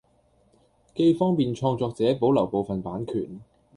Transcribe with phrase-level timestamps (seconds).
[0.95, 3.39] 既方便創作者保留部份版權